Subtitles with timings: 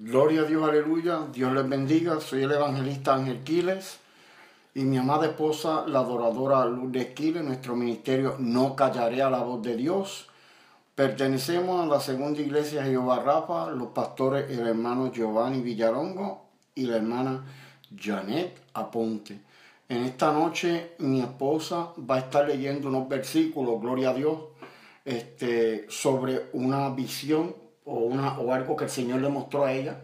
[0.00, 1.26] Gloria a Dios, aleluya.
[1.32, 2.20] Dios les bendiga.
[2.20, 3.98] Soy el evangelista Ángel Quiles
[4.72, 7.42] y mi amada esposa, la adoradora Lourdes Quiles.
[7.42, 10.28] Nuestro ministerio No Callaré a la Voz de Dios.
[10.94, 16.44] Pertenecemos a la segunda iglesia Jehová Rafa, los pastores el hermano Giovanni Villarongo
[16.76, 17.44] y la hermana
[18.00, 19.40] Janet Aponte.
[19.88, 24.38] En esta noche mi esposa va a estar leyendo unos versículos, gloria a Dios,
[25.04, 30.00] este, sobre una visión o, una, o algo que el Señor le mostró a ella,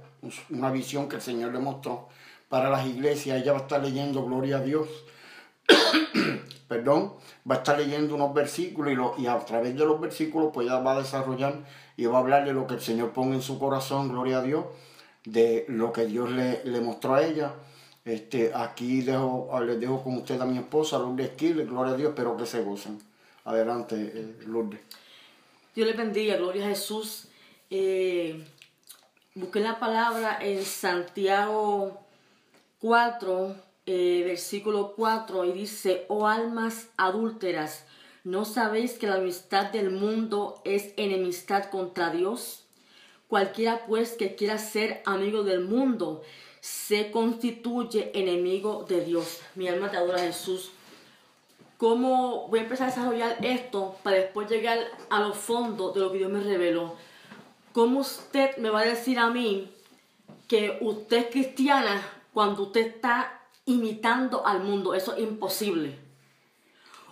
[0.50, 2.08] una visión que el Señor le mostró
[2.48, 3.40] para las iglesias.
[3.40, 4.88] Ella va a estar leyendo, gloria a Dios,
[6.68, 7.14] perdón,
[7.48, 10.66] va a estar leyendo unos versículos y, lo, y, a través de los versículos pues
[10.66, 11.64] ella va a desarrollar
[11.96, 14.42] y va a hablar de lo que el Señor pone en su corazón, gloria a
[14.42, 14.64] Dios,
[15.24, 17.52] de lo que Dios le, le mostró a ella.
[18.04, 22.10] Este, aquí dejo, les dejo con usted a mi esposa, Lourdes Esquiles, gloria a Dios,
[22.10, 22.98] espero que se gocen.
[23.44, 24.80] Adelante, eh, Lourdes.
[25.74, 27.28] Dios le bendiga, gloria a Jesús.
[27.70, 28.44] Eh,
[29.34, 32.00] busqué la palabra en Santiago
[32.80, 37.84] 4, eh, versículo 4, y dice, oh almas adúlteras,
[38.22, 42.64] ¿no sabéis que la amistad del mundo es enemistad contra Dios?
[43.28, 46.22] Cualquiera pues que quiera ser amigo del mundo,
[46.60, 49.40] se constituye enemigo de Dios.
[49.54, 50.70] Mi alma te adora Jesús.
[51.76, 54.78] ¿Cómo voy a empezar a desarrollar esto para después llegar
[55.10, 56.94] a los fondos de lo que Dios me reveló?
[57.74, 59.68] ¿Cómo usted me va a decir a mí
[60.46, 64.94] que usted es cristiana cuando usted está imitando al mundo?
[64.94, 65.98] Eso es imposible.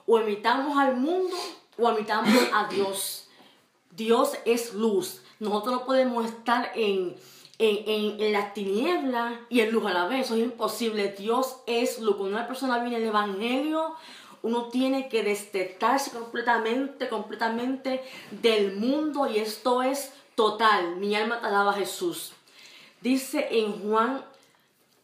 [0.07, 1.35] O imitamos al mundo
[1.77, 3.27] o imitamos a Dios.
[3.91, 5.23] Dios es luz.
[5.41, 7.17] Nosotros no podemos estar en
[7.59, 10.27] en, en, las tinieblas y en luz a la vez.
[10.27, 11.15] Eso es imposible.
[11.19, 13.95] Dios es lo Cuando una persona viene el Evangelio,
[14.43, 20.97] uno tiene que destetarse completamente, completamente del mundo y esto es total.
[20.97, 22.33] Mi alma te alaba Jesús.
[23.01, 24.25] Dice en Juan,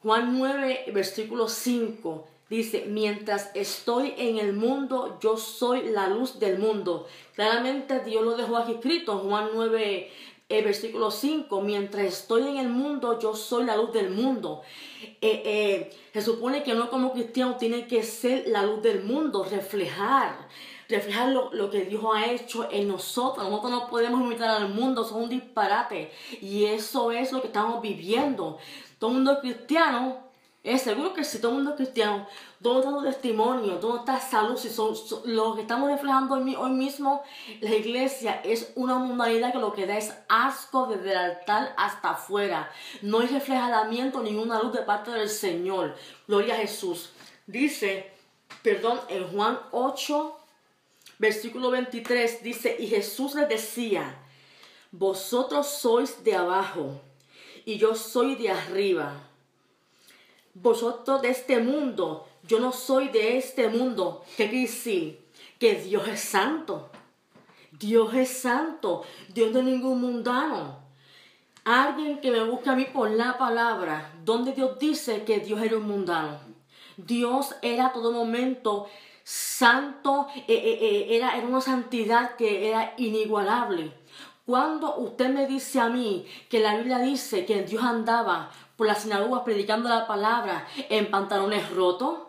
[0.03, 2.27] Juan 9, versículo 5.
[2.49, 7.07] Dice, mientras estoy en el mundo, yo soy la luz del mundo.
[7.35, 10.11] Claramente Dios lo dejó aquí escrito en Juan 9,
[10.49, 14.63] el versículo 5, mientras estoy en el mundo, yo soy la luz del mundo.
[15.03, 19.45] Eh, eh, se supone que uno como cristiano tiene que ser la luz del mundo,
[19.45, 20.49] reflejar,
[20.89, 23.47] reflejar lo, que Dios ha hecho en nosotros.
[23.47, 26.13] Nosotros no podemos imitar al mundo, son un disparate.
[26.41, 28.57] Y eso es lo que estamos viviendo.
[28.99, 30.28] Todo el mundo cristiano
[30.69, 32.29] es seguro que si todo el mundo es cristiano,
[32.61, 33.79] ¿dónde está testimonio?
[33.79, 34.59] ¿Dónde está salud?
[34.59, 37.23] Si son, lo que estamos reflejando hoy, hoy, mismo,
[37.61, 42.11] la iglesia es una mundanidad que lo que da es asco desde el altar hasta
[42.11, 42.71] afuera.
[43.01, 45.97] No hay reflejamiento, ninguna luz de parte del Señor.
[46.27, 47.13] Gloria a Jesús.
[47.47, 48.13] Dice,
[48.63, 50.39] perdón, en Juan 8,
[51.19, 54.19] versículo 23, dice, y Jesús les decía,
[54.91, 57.01] vosotros sois de abajo
[57.65, 59.28] y yo soy de arriba
[60.63, 64.25] vosotros de este mundo, yo no soy de este mundo.
[64.37, 65.21] ¿Qué quiere decir?
[65.59, 66.91] Que Dios es santo.
[67.73, 69.05] Dios es santo.
[69.29, 70.79] Dios no es ningún mundano.
[71.65, 75.77] Alguien que me busque a mí por la palabra, donde Dios dice que Dios era
[75.77, 76.41] un mundano.
[76.97, 78.89] Dios era a todo momento
[79.23, 83.93] santo, eh, eh, eh, era, era una santidad que era inigualable.
[84.47, 89.03] Cuando usted me dice a mí que la Biblia dice que Dios andaba por las
[89.03, 92.21] sinagogas predicando la palabra en pantalones rotos,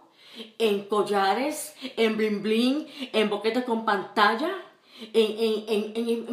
[0.58, 4.50] en collares, en bling bling, en boquetes con pantalla,
[5.14, 6.26] en,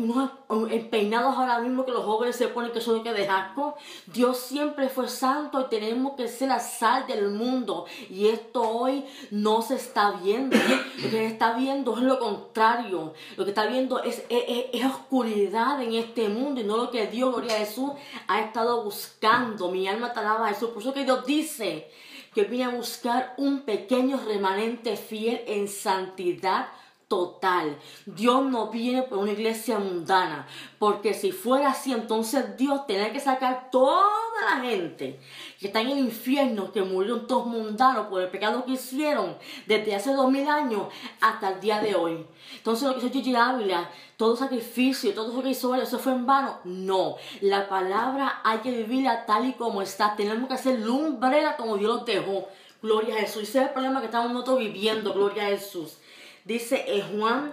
[0.48, 3.76] en, peinados ahora mismo que los jóvenes se ponen que son que de asco.
[4.06, 7.86] Dios siempre fue santo y tenemos que ser la sal del mundo.
[8.10, 10.56] Y esto hoy no se está viendo.
[10.56, 13.14] Lo que se está viendo es lo contrario.
[13.36, 17.32] Lo que está viendo es, es, oscuridad en este mundo y no lo que Dios,
[17.32, 17.90] gloria a Jesús,
[18.28, 19.70] ha estado buscando.
[19.70, 20.70] Mi alma te alaba a Jesús.
[20.70, 21.90] Por eso que Dios dice
[22.34, 26.68] que viene a buscar un pequeño remanente fiel en santidad
[27.08, 27.78] total.
[28.04, 30.46] Dios no viene por una iglesia mundana,
[30.78, 34.06] porque si fuera así, entonces Dios tendría que sacar toda
[34.44, 35.20] la gente
[35.60, 39.36] que está en el infierno, que murieron todos mundanos por el pecado que hicieron
[39.66, 40.88] desde hace dos mil años
[41.20, 42.26] hasta el día de hoy.
[42.56, 46.26] Entonces lo que hizo Gigi Ávila, todo sacrificio, todo eso que hizo eso fue en
[46.26, 46.58] vano.
[46.64, 50.16] No, la palabra hay que vivirla tal y como está.
[50.16, 52.48] Tenemos que hacer lumbrera como Dios lo dejó.
[52.82, 53.44] Gloria a Jesús.
[53.44, 55.12] Ese es el problema que estamos nosotros viviendo.
[55.12, 55.98] Gloria a Jesús.
[56.46, 57.52] Dice en Juan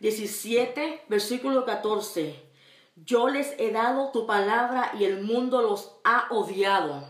[0.00, 2.38] 17, versículo 14,
[3.06, 7.08] yo les he dado tu palabra y el mundo los ha odiado,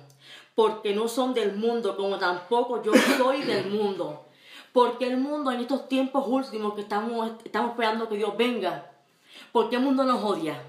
[0.54, 4.24] porque no son del mundo, como tampoco yo soy del mundo.
[4.72, 8.92] Porque el mundo en estos tiempos últimos que estamos, estamos esperando que Dios venga,
[9.50, 10.62] ¿por qué el mundo nos odia?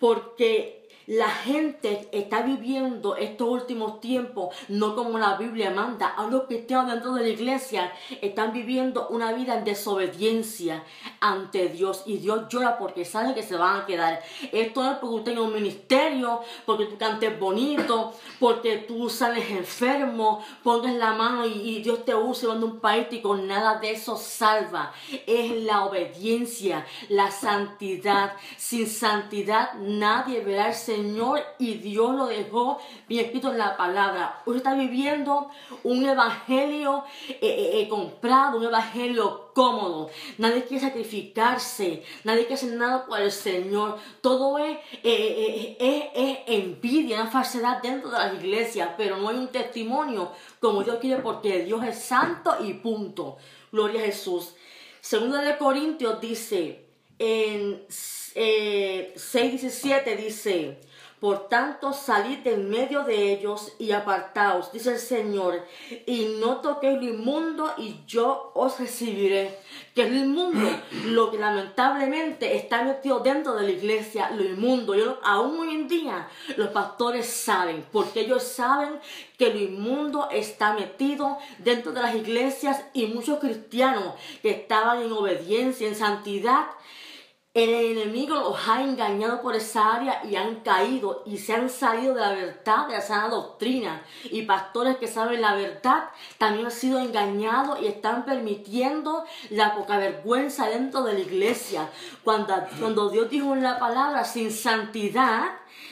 [0.00, 6.08] Porque la gente está viviendo estos últimos tiempos no como la Biblia manda.
[6.08, 10.82] A los cristianos dentro de la iglesia están viviendo una vida en desobediencia
[11.20, 12.02] ante Dios.
[12.06, 14.20] Y Dios llora porque sabe que se van a quedar.
[14.50, 19.48] Esto no es porque usted tenga un ministerio, porque tú cantes bonito, porque tú sales
[19.50, 23.92] enfermo, pongas la mano y, Dios te use cuando un país y con nada de
[23.92, 24.92] eso salva.
[25.26, 28.32] Es la obediencia, la santidad.
[28.56, 30.95] Sin santidad nadie verá el Señor
[31.58, 32.78] y Dios lo dejó
[33.08, 34.42] bien escrito en la palabra.
[34.46, 35.50] Usted está viviendo
[35.84, 40.10] un evangelio eh, eh, eh, comprado, un evangelio cómodo.
[40.38, 43.98] Nadie quiere sacrificarse, nadie quiere hacer nada por el Señor.
[44.20, 50.32] Todo es, es envidia, una falsedad dentro de las iglesias, pero no hay un testimonio
[50.60, 53.36] como Dios quiere porque Dios es santo y punto.
[53.72, 54.54] Gloria a Jesús.
[55.00, 56.85] Segundo de Corintios dice
[57.18, 57.82] en
[58.34, 60.78] eh, 6.17 dice,
[61.20, 65.64] por tanto, salid en medio de ellos y apartaos, dice el Señor,
[66.04, 69.58] y no toquéis lo inmundo y yo os recibiré.
[69.94, 70.68] Que es lo inmundo,
[71.06, 74.94] lo que lamentablemente está metido dentro de la iglesia, lo inmundo.
[74.94, 76.28] Yo, aún hoy en día
[76.58, 79.00] los pastores saben, porque ellos saben
[79.38, 85.12] que lo inmundo está metido dentro de las iglesias y muchos cristianos que estaban en
[85.12, 86.66] obediencia, en santidad,
[87.56, 92.12] el enemigo los ha engañado por esa área y han caído y se han salido
[92.12, 94.02] de la verdad, de la sana doctrina.
[94.24, 99.96] Y pastores que saben la verdad también han sido engañados y están permitiendo la poca
[99.96, 101.88] vergüenza dentro de la iglesia.
[102.22, 105.44] Cuando, cuando Dios dijo en la palabra, sin santidad,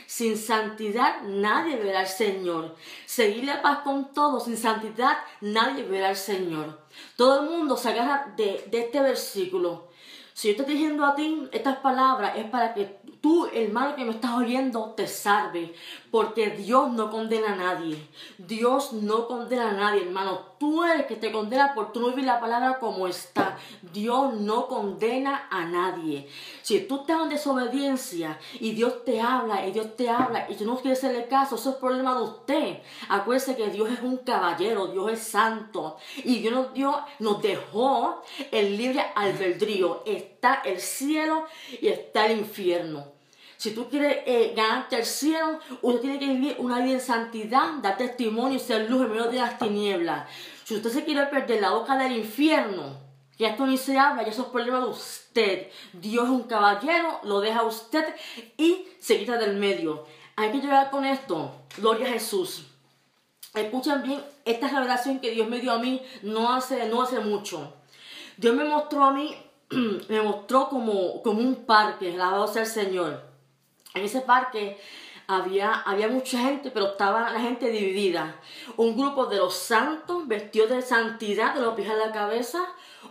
[0.06, 2.76] sin santidad nadie verá al Señor.
[3.06, 6.78] Seguir la paz con todos, sin santidad nadie verá al Señor.
[7.16, 9.93] Todo el mundo se agarra de, de este versículo.
[10.34, 14.10] Si yo estoy diciendo a ti estas palabras es para que tú, hermano que me
[14.10, 15.74] estás oyendo, te salve.
[16.14, 17.98] Porque Dios no condena a nadie.
[18.38, 20.54] Dios no condena a nadie, hermano.
[20.60, 23.58] Tú eres el que te condena por tú no vivir la palabra como está.
[23.92, 26.28] Dios no condena a nadie.
[26.62, 30.64] Si tú estás en desobediencia y Dios te habla y Dios te habla y tú
[30.64, 32.78] no quieres hacerle caso, eso es problema de usted.
[33.08, 35.96] Acuérdese que Dios es un caballero, Dios es santo.
[36.18, 38.22] Y Dios nos, nos dejó
[38.52, 41.46] el libre albedrío está el cielo
[41.82, 43.13] y está el infierno.
[43.64, 48.58] Si tú quieres eh, ganarte usted tiene que vivir una vida en santidad, dar testimonio
[48.58, 50.28] y ser luz en medio de las tinieblas.
[50.64, 52.98] Si usted se quiere perder la boca del infierno,
[53.38, 55.68] que esto ni se habla, ya eso es problema de usted.
[55.94, 58.04] Dios es un caballero, lo deja a usted
[58.58, 60.04] y se quita del medio.
[60.36, 61.50] Hay que llegar con esto.
[61.78, 62.66] Gloria a Jesús.
[63.54, 67.72] Escuchen bien esta revelación que Dios me dio a mí no hace, no hace mucho.
[68.36, 69.34] Dios me mostró a mí
[70.10, 73.33] me mostró como, como un parque, alabado sea el Señor.
[73.94, 74.76] En ese parque
[75.28, 78.34] había, había mucha gente, pero estaba la gente dividida.
[78.76, 82.58] Un grupo de los santos vestidos de santidad, de los pies a la cabeza.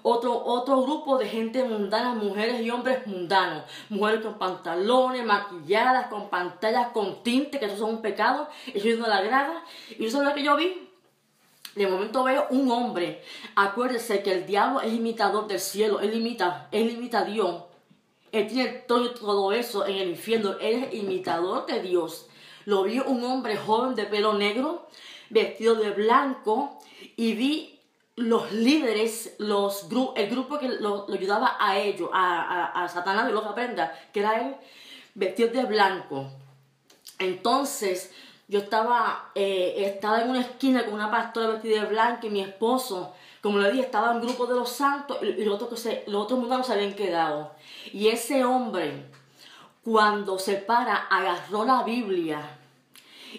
[0.02, 3.64] Otro, otro grupo de gente mundana, mujeres y hombres mundanos.
[3.88, 8.50] Mujeres con pantalones, maquilladas, con pantallas, con tinte, que eso son un pecado.
[8.74, 9.64] Eso no la agrada.
[9.98, 10.90] Y eso es lo que yo vi.
[11.76, 13.24] De momento veo un hombre.
[13.56, 16.02] Acuérdese que el diablo es imitador del cielo.
[16.02, 17.64] Él imita, él imita a Dios.
[18.34, 20.58] Él tiene todo, todo eso en el infierno.
[20.60, 22.28] Él es imitador de Dios.
[22.66, 24.88] Lo vi un hombre joven de pelo negro,
[25.30, 26.80] vestido de blanco,
[27.16, 27.80] y vi
[28.16, 33.34] los líderes, los el grupo que lo, ayudaba a ellos, a, a, a Satanás de
[33.34, 34.56] los aprendas, que era él,
[35.14, 36.28] vestido de blanco.
[37.20, 38.12] Entonces,
[38.48, 42.42] yo estaba, eh, estaba en una esquina con una pastora vestida de blanco y mi
[42.42, 45.78] esposo, como le dije, estaba en un grupo de los santos y los otros, que
[45.78, 47.52] se, los otros mundanos se habían quedado.
[47.92, 49.06] Y ese hombre,
[49.84, 52.60] cuando se para, agarró la Biblia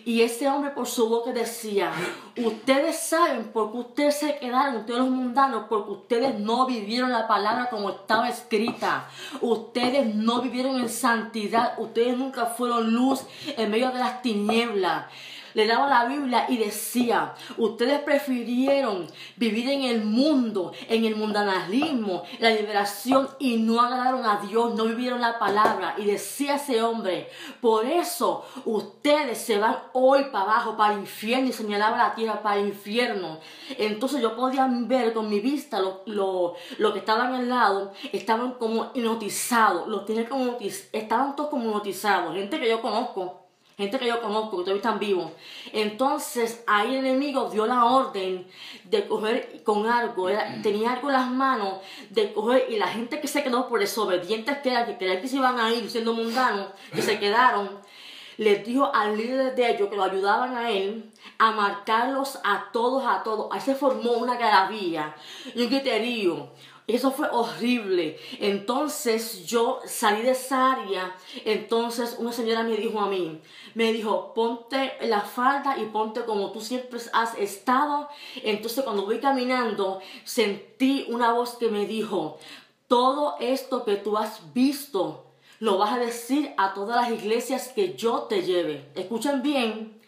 [0.05, 1.93] y ese hombre por su boca decía,
[2.37, 7.29] ustedes saben por qué ustedes se quedaron, ustedes los mundanos, porque ustedes no vivieron la
[7.29, 9.09] palabra como estaba escrita.
[9.41, 13.23] Ustedes no vivieron en santidad, ustedes nunca fueron luz
[13.57, 15.07] en medio de las tinieblas
[15.55, 19.07] le daba la Biblia y decía, ustedes prefirieron
[19.37, 24.85] vivir en el mundo, en el mundanalismo, la liberación y no agradaron a Dios, no
[24.85, 25.95] vivieron la palabra.
[25.97, 27.31] Y decía ese hombre,
[27.61, 32.43] por eso ustedes se van hoy para abajo, para el infierno y señalaba la tierra
[32.43, 33.39] para el infierno.
[33.79, 36.03] Entonces yo podía ver con mi vista lo,
[36.79, 40.59] lo, que estaban al lado, estaban como hipnotizados, los tenía como
[40.93, 43.44] estaban todos como hipnotizados, gente que yo conozco
[43.76, 45.31] gente que yo conozco, que todavía están vivos.
[45.73, 48.47] Entonces ahí el enemigo dio la orden
[48.85, 50.28] de coger con algo,
[50.62, 54.59] tenía algo en las manos, de coger, y la gente que se quedó por desobedientes
[54.59, 57.69] que era, que creían que se iban a ir siendo mundanos, que se quedaron,
[58.37, 63.04] les dijo al líder de ellos que lo ayudaban a él a marcarlos a todos,
[63.07, 63.49] a todos.
[63.52, 65.14] Ahí se formó una garabía
[65.54, 66.49] y un griterío.
[66.87, 68.19] Eso fue horrible.
[68.41, 71.17] Entonces yo salí de esa área.
[71.45, 73.41] Entonces una señora me dijo a mí,
[73.75, 78.09] me dijo, ponte la falda y ponte como tú siempre has estado.
[78.43, 82.38] Entonces cuando voy caminando, sentí una voz que me dijo,
[82.87, 85.25] todo esto que tú has visto,
[85.61, 88.91] lo vas a decir a todas las iglesias que yo te lleve.
[88.95, 90.00] Escuchen bien.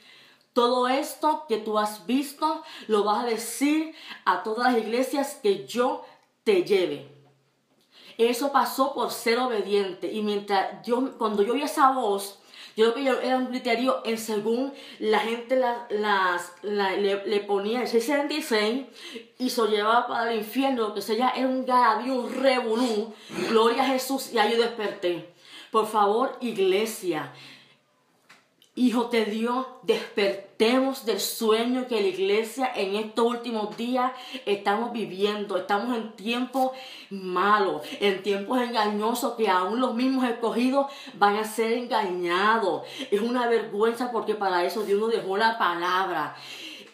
[0.53, 5.67] Todo esto que tú has visto, lo vas a decir a todas las iglesias que
[5.67, 6.16] yo te
[6.55, 7.09] lleve.
[8.19, 10.11] Eso pasó por ser obediente.
[10.11, 12.39] Y mientras yo, cuando yo oí esa voz,
[12.77, 18.87] yo creo que era un criterio en según la gente las, le, ponía el 676
[19.39, 23.15] y se llevaba para el infierno, que sea era un garabío, un revolú.
[23.49, 25.33] Gloria a Jesús y ahí yo desperté.
[25.71, 27.33] Por favor, iglesia,
[28.79, 34.13] Hijo de Dios, despertemos del sueño que la iglesia en estos últimos días
[34.45, 35.57] estamos viviendo.
[35.57, 36.73] Estamos en tiempos
[37.09, 42.83] malos, en tiempos engañosos que aún los mismos escogidos van a ser engañados.
[43.11, 46.37] Es una vergüenza porque para eso Dios nos dejó la palabra.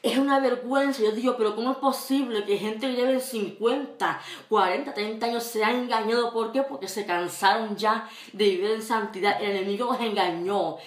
[0.03, 1.01] Es una vergüenza.
[1.01, 5.71] Yo digo, pero ¿cómo es posible que gente que lleve 50, 40, 30 años sea
[5.71, 6.33] engañado?
[6.33, 6.63] ¿Por qué?
[6.63, 9.41] Porque se cansaron ya de vivir en santidad.
[9.41, 10.79] El enemigo los engañó.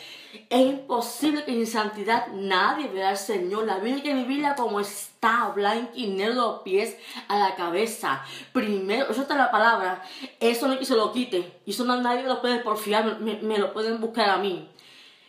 [0.50, 3.66] Es imposible que en santidad nadie vea al Señor.
[3.66, 6.98] La Biblia hay que vivirla como está, blanca y negro los pies
[7.30, 8.22] a la cabeza.
[8.52, 10.04] Primero, eso está la palabra.
[10.42, 11.54] Eso no es que se lo quite.
[11.66, 14.68] Y eso no, nadie lo puede porfiar, me lo pueden buscar a mí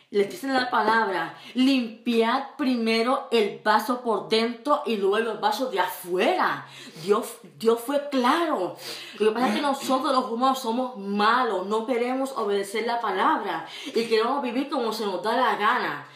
[0.09, 5.81] les dice la palabra, limpiad primero el vaso por dentro y luego el vaso de
[5.81, 6.65] afuera.
[7.03, 7.27] Dios,
[7.59, 8.77] Dios fue claro.
[9.19, 13.67] Lo que pasa es que nosotros los humanos somos malos, no queremos obedecer la palabra
[13.87, 16.07] y queremos vivir como se nos da la gana.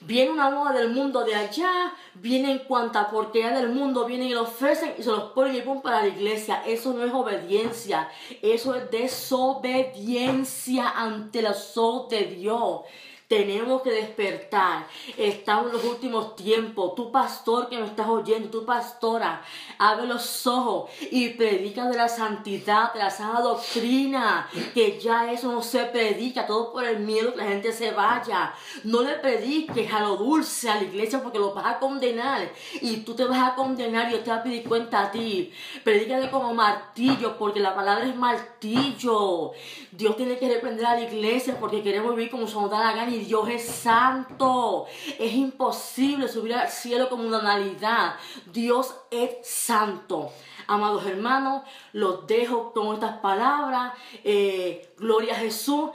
[0.00, 4.34] Viene una moda del mundo de allá, viene en cuanta porquería del mundo, vienen y
[4.34, 6.62] lo ofrecen y se los ponen y ponen para la iglesia.
[6.66, 8.10] Eso no es obediencia,
[8.42, 12.82] eso es desobediencia ante la sol de Dios.
[13.28, 14.86] Tenemos que despertar.
[15.18, 16.94] Estamos en los últimos tiempos.
[16.94, 19.42] Tu pastor que me estás oyendo, tu pastora,
[19.76, 24.48] abre los ojos y predica de la santidad, de la sana doctrina.
[24.72, 28.54] Que ya eso no se predica, todo por el miedo que la gente se vaya.
[28.84, 32.50] No le prediques a lo dulce a la iglesia porque lo vas a condenar.
[32.80, 35.52] Y tú te vas a condenar y yo te voy a pedir cuenta a ti.
[35.84, 39.52] Predícale como martillo porque la palabra es martillo.
[39.92, 42.92] Dios tiene que reprender a la iglesia porque queremos vivir como se nos da la
[42.92, 44.86] gana Dios es santo.
[45.18, 48.14] Es imposible subir al cielo como una analidad.
[48.46, 50.32] Dios es santo.
[50.70, 51.62] Amados hermanos,
[51.94, 53.94] los dejo con estas palabras.
[54.22, 55.90] Eh, gloria a Jesús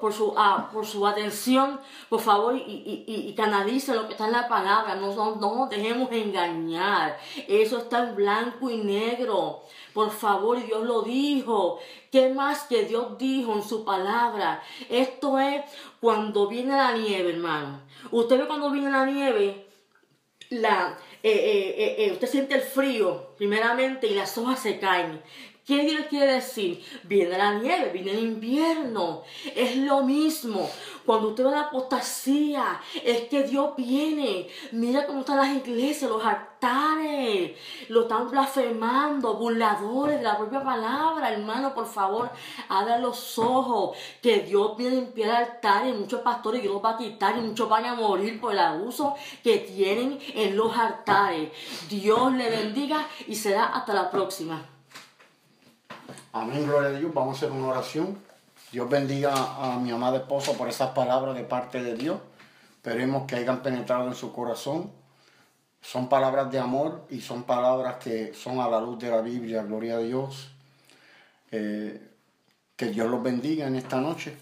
[0.00, 1.80] por su, ah, por su atención.
[2.08, 4.94] Por favor, y, y, canalice lo que está en la palabra.
[4.94, 7.18] No, no, no nos dejemos engañar.
[7.48, 9.62] Eso está en blanco y negro.
[9.92, 11.80] Por favor, y Dios lo dijo.
[12.12, 14.62] ¿Qué más que Dios dijo en su palabra?
[14.88, 15.64] Esto es
[16.00, 17.80] cuando viene la nieve, hermano.
[18.12, 19.66] Usted ve cuando viene la nieve,
[20.50, 25.20] la, eh, eh, eh, usted siente el frío, primeramente, y las hojas se caen.
[25.66, 26.82] ¿Qué Dios quiere decir?
[27.04, 29.22] Viene la nieve, viene el invierno.
[29.54, 30.68] Es lo mismo.
[31.06, 34.48] Cuando usted ve la apostasía, es que Dios viene.
[34.72, 37.56] Mira cómo están las iglesias, los altares.
[37.88, 41.32] Lo están blasfemando, burladores de la propia palabra.
[41.32, 42.30] Hermano, por favor,
[42.68, 43.96] abra los ojos.
[44.22, 45.96] Que Dios viene a limpiar altares.
[45.96, 49.58] Muchos pastores Dios va a quitar y muchos van a morir por el abuso que
[49.58, 51.50] tienen en los altares.
[51.88, 54.62] Dios le bendiga y será hasta la próxima.
[56.32, 57.12] Amén, gloria a Dios.
[57.12, 58.29] Vamos a hacer una oración.
[58.72, 62.20] Dios bendiga a mi amada esposa por esas palabras de parte de Dios.
[62.76, 64.90] Esperemos que hayan penetrado en su corazón.
[65.82, 69.62] Son palabras de amor y son palabras que son a la luz de la Biblia.
[69.62, 70.52] Gloria a Dios.
[71.50, 72.00] Eh,
[72.76, 74.36] que Dios los bendiga en esta noche.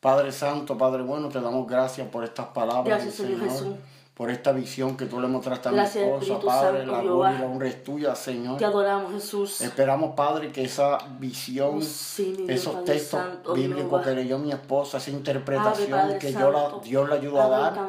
[0.00, 3.02] Padre Santo, Padre Bueno, te damos gracias por estas palabras.
[3.02, 3.74] Gracias, Señor Jesús
[4.18, 7.46] por esta visión que tú le mostraste a mi esposa, Padre, la gloria y la
[7.46, 8.58] honra es tuya, Señor.
[8.58, 9.60] Te adoramos, Jesús.
[9.60, 13.20] Esperamos, Padre, que esa visión, oh, esos textos
[13.54, 17.86] bíblicos que leyó mi esposa, esa interpretación que yo la, Dios le ayudó a dar,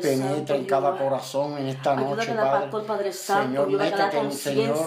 [0.00, 3.12] penetre en cada corazón en esta noche, Padre.
[3.12, 4.86] Señor, métete, Señor,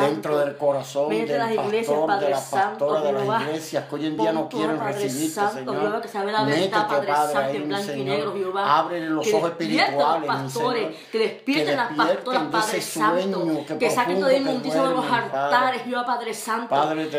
[0.00, 4.32] dentro del corazón del pastor, de la pastora de las iglesias que hoy en día
[4.32, 6.02] no quieren recibirte, Señor.
[6.46, 8.32] Métete, Padre, ahí, Señor.
[8.56, 14.36] Abre los ojos espirituales Pastores, que despierten las pastoras, Padre Santo, que que saquen que
[14.36, 16.74] inmundicia de los altares, Jehová Padre Santo,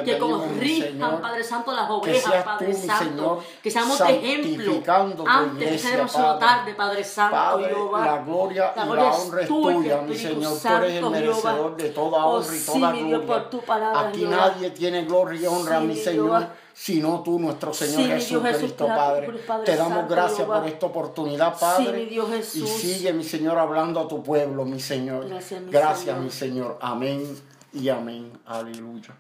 [0.06, 4.74] que corrijan, Padre Santo, las ovejas, Padre Santo, que seamos de ejemplo
[5.28, 8.06] antes que sea demasiado tarde, Padre Santo, Padre, Jehová.
[8.06, 10.54] la gloria y la honra es tuya, mi Señor.
[10.62, 13.26] Tú eres el merecedor de toda Oh, honra y sí, toda gloria.
[13.28, 16.48] por tu palabra, Aquí nadie tiene gloria y honra, mi Señor.
[16.74, 19.28] Sino tú, nuestro Señor Sí, Jesucristo, Padre.
[19.66, 20.60] Te damos Santo, gracias Jehová.
[20.62, 22.00] por esta oportunidad, Sí, Padre.
[22.00, 25.28] mi Dios Y sigue, mi Señor, hablando a tu pueblo, mi Señor.
[25.28, 26.20] Gracias, mi Gracias, Señor.
[26.24, 26.78] mi Señor.
[26.82, 27.40] Amén
[27.74, 28.32] y amén.
[28.46, 29.16] Aleluya.